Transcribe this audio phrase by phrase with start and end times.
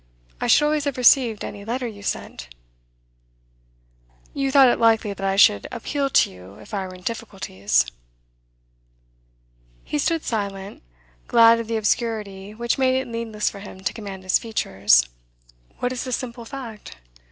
[0.41, 2.47] I should always have received any letter you sent.'
[4.33, 7.85] 'You thought it likely that I should appeal to you if I were in difficulties.'
[9.83, 10.81] He stood silent,
[11.27, 15.01] glad of the obscurity which made it needless for him to command his features.
[15.01, 15.03] At
[15.73, 16.97] length: 'What is the simple fact?